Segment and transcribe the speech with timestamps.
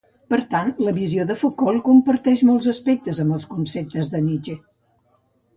[0.33, 4.57] Per tant, la visió de Foucault comparteix molts aspectes amb els conceptes de Nietzsche.